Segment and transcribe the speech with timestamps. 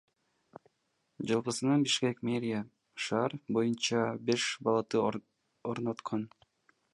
[1.31, 2.71] Жалпысынан Бишкек мэриясы
[3.09, 5.05] шаар боюнча беш балаты
[5.71, 6.27] орноткон.